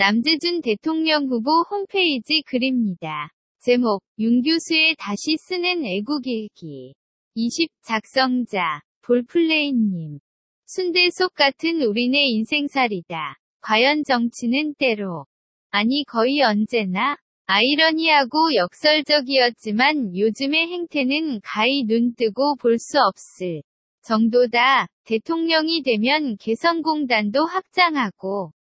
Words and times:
남재준 0.00 0.60
대통령 0.62 1.26
후보 1.26 1.50
홈페이지 1.68 2.42
글입니다. 2.46 3.32
제목, 3.58 4.04
윤 4.20 4.42
교수의 4.42 4.94
다시 4.96 5.36
쓰는 5.36 5.84
애국일기. 5.84 6.94
20 7.34 7.68
작성자, 7.82 8.82
볼플레이님. 9.02 10.20
순대 10.66 11.10
속 11.10 11.34
같은 11.34 11.82
우리네 11.82 12.28
인생살이다. 12.28 13.40
과연 13.60 14.04
정치는 14.04 14.74
때로. 14.78 15.26
아니 15.70 16.04
거의 16.04 16.42
언제나 16.42 17.16
아이러니하고 17.46 18.54
역설적이었지만 18.54 20.16
요즘의 20.16 20.68
행태는 20.68 21.40
가히 21.42 21.82
눈뜨고 21.82 22.54
볼 22.60 22.78
수 22.78 23.00
없을 23.00 23.62
정도다. 24.02 24.86
대통령이 25.06 25.82
되면 25.82 26.36
개성공단도 26.36 27.46
확장하고 27.46 28.52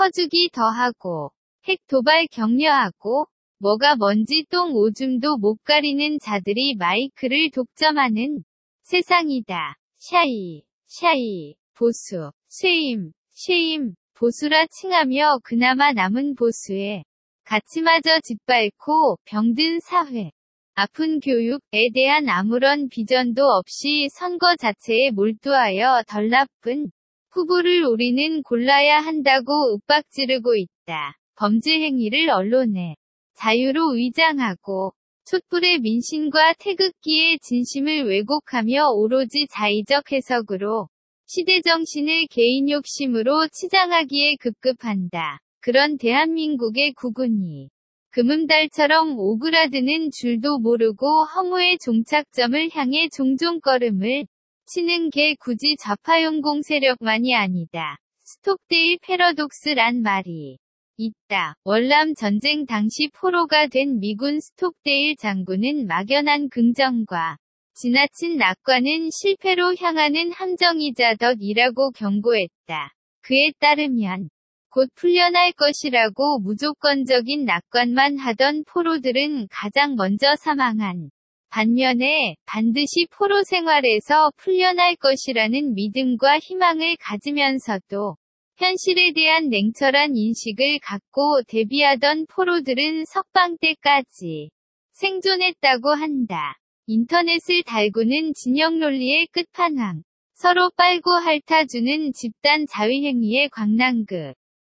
퍼주기 0.00 0.48
더하고 0.54 1.30
핵 1.68 1.86
도발 1.86 2.26
격려하고 2.32 3.26
뭐가 3.58 3.96
뭔지 3.96 4.46
똥 4.48 4.72
오줌도 4.72 5.36
못 5.36 5.62
가리는 5.62 6.18
자들이 6.18 6.74
마이크를 6.76 7.50
독점하는 7.50 8.42
세상이다. 8.80 9.76
shy, 9.98 10.62
shy, 10.86 11.54
보수, 11.74 12.32
shame, 12.48 13.12
shame, 13.32 13.94
보수라 14.14 14.68
칭하며 14.68 15.40
그나마 15.44 15.92
남은 15.92 16.34
보수의 16.34 17.04
가치마저 17.44 18.20
짓밟고 18.20 19.18
병든 19.26 19.80
사회. 19.80 20.30
아픈 20.72 21.20
교육에 21.20 21.90
대한 21.92 22.30
아무런 22.30 22.88
비전도 22.88 23.44
없이 23.44 24.08
선거 24.10 24.56
자체에 24.56 25.10
몰두하여 25.10 26.04
덜 26.08 26.30
나쁜 26.30 26.90
후보를 27.32 27.84
우리는 27.84 28.42
골라야 28.42 29.00
한다고 29.00 29.52
윽박지르고 29.74 30.56
있다. 30.56 31.16
범죄 31.36 31.72
행위를 31.72 32.30
언론에 32.30 32.96
자유로 33.34 33.92
위장하고 33.92 34.92
촛불의 35.24 35.78
민심과 35.78 36.54
태극기의 36.58 37.38
진심을 37.40 38.08
왜곡하며 38.08 38.90
오로지 38.90 39.46
자의적 39.48 40.10
해석으로 40.12 40.88
시대 41.26 41.60
정신을 41.60 42.26
개인 42.28 42.68
욕심으로 42.68 43.46
치장하기에 43.52 44.36
급급한다. 44.40 45.38
그런 45.60 45.98
대한민국의 45.98 46.94
국군이 46.94 47.68
금음달처럼 48.10 49.16
오그라드는 49.16 50.10
줄도 50.10 50.58
모르고 50.58 51.06
허무의 51.26 51.78
종착점을 51.78 52.70
향해 52.72 53.08
종종 53.08 53.60
걸음을 53.60 54.26
치는 54.72 55.10
게 55.10 55.34
굳이 55.34 55.74
좌파용공 55.80 56.62
세력만이 56.62 57.34
아니다. 57.34 57.98
스톡데일 58.22 58.98
패러독스란 59.02 60.00
말이 60.00 60.58
있다. 60.96 61.56
월남 61.64 62.14
전쟁 62.14 62.66
당시 62.66 63.08
포로가 63.12 63.66
된 63.66 63.98
미군 63.98 64.38
스톡데일 64.38 65.16
장군은 65.16 65.88
막연한 65.88 66.50
긍정과 66.50 67.36
지나친 67.74 68.36
낙관은 68.36 69.10
실패로 69.10 69.74
향하는 69.74 70.30
함정이자 70.30 71.16
덫이라고 71.16 71.90
경고했다. 71.90 72.94
그에 73.22 73.50
따르면 73.58 74.30
곧 74.68 74.88
풀려날 74.94 75.50
것이라고 75.50 76.38
무조건적인 76.38 77.44
낙관만 77.44 78.18
하던 78.18 78.62
포로들은 78.68 79.48
가장 79.50 79.96
먼저 79.96 80.36
사망한 80.36 81.10
반면에 81.50 82.36
반드시 82.46 83.06
포로 83.10 83.42
생활에서 83.44 84.32
풀려날 84.36 84.96
것이라는 84.96 85.74
믿음과 85.74 86.38
희망을 86.38 86.96
가지면서도 87.00 88.16
현실에 88.56 89.12
대한 89.12 89.48
냉철한 89.48 90.16
인식을 90.16 90.80
갖고 90.82 91.42
대비하던 91.48 92.26
포로들은 92.26 93.04
석방 93.06 93.56
때까지 93.58 94.50
생존했다고 94.92 95.90
한다. 95.90 96.56
인터넷을 96.86 97.62
달구는 97.64 98.32
진영 98.34 98.78
논리의 98.78 99.28
끝판왕. 99.28 100.02
서로 100.34 100.70
빨고 100.76 101.10
핥아주는 101.10 102.12
집단 102.12 102.66
자위행위의 102.66 103.48
광랑극. 103.50 104.34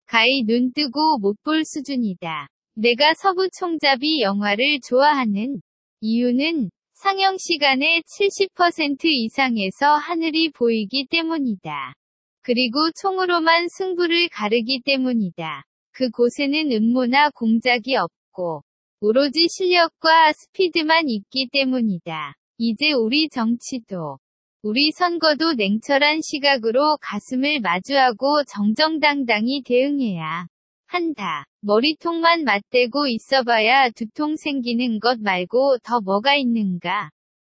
가히 0.07 0.45
눈 0.47 0.73
뜨고 0.73 1.19
못 1.19 1.37
볼 1.43 1.65
수준이다. 1.65 2.49
내가 2.75 3.15
서부 3.15 3.49
총잡이 3.51 4.21
영화를 4.23 4.81
좋아하는 4.87 5.61
이유는 6.05 6.69
상영 6.95 7.37
시간의 7.39 8.03
70% 8.03 9.05
이상에서 9.05 9.95
하늘이 9.95 10.51
보이기 10.51 11.07
때문이다. 11.09 11.95
그리고 12.43 12.91
총으로만 13.01 13.69
승부를 13.69 14.29
가르기 14.31 14.83
때문이다. 14.85 15.63
그곳에는 15.93 16.73
음모나 16.73 17.31
공작이 17.31 17.95
없고 17.95 18.65
오로지 19.01 19.47
실력과 19.49 20.33
스피드만 20.33 21.09
있기 21.09 21.51
때문이다. 21.53 22.35
이제 22.59 22.91
우리 22.93 23.29
정치도 23.29 24.19
우리 24.63 24.91
선거도 24.91 25.53
냉철한 25.53 26.21
시각으로 26.21 26.97
가슴을 27.01 27.61
마주하고 27.61 28.43
정정당당히 28.49 29.63
대응해야 29.65 30.49
한다. 30.93 31.47
머리통만 31.63 32.45
맞대고 32.45 33.07
있어봐야 33.07 33.89
두통 33.89 34.37
생기는 34.37 35.01
것 35.01 35.19
말고 35.23 35.79
더 35.83 36.03
뭐가 36.03 36.35
있는가. 36.35 37.09